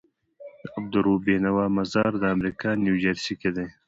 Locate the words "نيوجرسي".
2.83-3.33